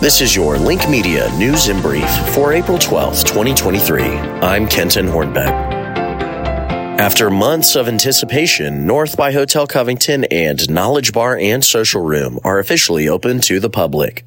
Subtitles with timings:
[0.00, 4.04] This is your Link Media News in Brief for April 12th, 2023.
[4.04, 5.48] I'm Kenton Hornbeck.
[7.00, 12.60] After months of anticipation, North by Hotel Covington and Knowledge Bar and Social Room are
[12.60, 14.24] officially open to the public.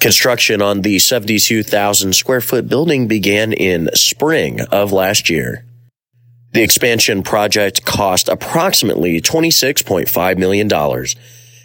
[0.00, 5.66] Construction on the 72,000 square foot building began in spring of last year.
[6.52, 10.68] The expansion project cost approximately $26.5 million.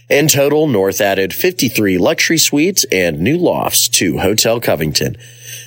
[0.10, 5.18] In total, North added 53 luxury suites and new lofts to Hotel Covington.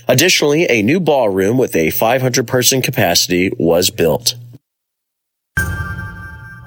[0.09, 4.37] Additionally, a new ballroom with a 500 person capacity was built.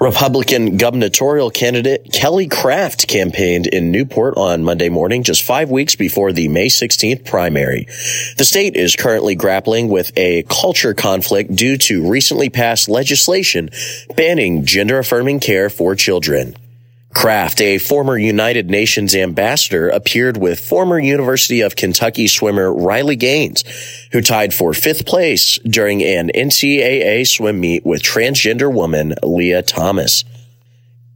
[0.00, 6.30] Republican gubernatorial candidate Kelly Craft campaigned in Newport on Monday morning, just five weeks before
[6.30, 7.86] the May 16th primary.
[8.36, 13.70] The state is currently grappling with a culture conflict due to recently passed legislation
[14.14, 16.54] banning gender affirming care for children.
[17.14, 23.64] Craft, a former United Nations ambassador, appeared with former University of Kentucky swimmer Riley Gaines,
[24.12, 30.24] who tied for fifth place during an NCAA swim meet with transgender woman Lia Thomas.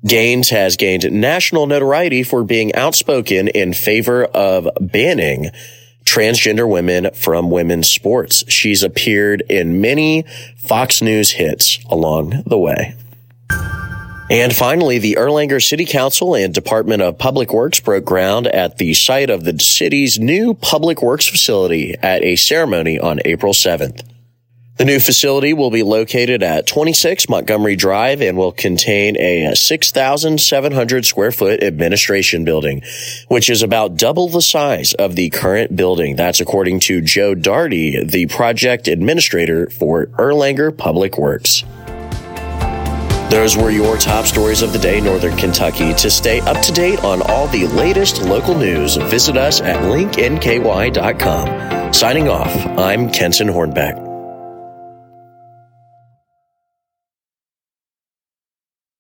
[0.07, 5.51] Gaines has gained national notoriety for being outspoken in favor of banning
[6.05, 8.45] transgender women from women's sports.
[8.49, 10.25] She's appeared in many
[10.57, 12.95] Fox News hits along the way.
[14.31, 18.93] And finally, the Erlanger City Council and Department of Public Works broke ground at the
[18.93, 24.03] site of the city's new public works facility at a ceremony on April 7th.
[24.77, 31.07] The new facility will be located at 26 Montgomery Drive and will contain a 6,700
[31.07, 32.83] square foot administration building,
[33.29, 36.17] which is about double the size of the current building.
[36.17, 41.65] That's according to Joe Darty, the project administrator for Erlanger Public Works.
[43.31, 45.93] Those were your top stories of the day, Northern Kentucky.
[45.93, 51.49] To stay up to date on all the latest local news, visit us at linknky.com.
[51.93, 54.08] Signing off, I'm Kenton Hornbeck.